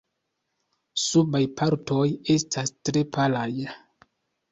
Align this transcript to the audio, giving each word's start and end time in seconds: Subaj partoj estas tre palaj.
Subaj 1.01 1.41
partoj 1.59 2.05
estas 2.37 2.73
tre 2.89 3.05
palaj. 3.19 3.47